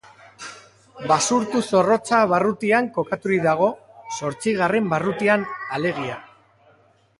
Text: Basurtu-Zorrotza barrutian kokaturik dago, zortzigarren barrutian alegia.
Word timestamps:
Basurtu-Zorrotza 1.11 2.21
barrutian 2.31 2.89
kokaturik 2.97 3.45
dago, 3.45 3.69
zortzigarren 4.17 4.91
barrutian 4.97 5.47
alegia. 5.79 6.21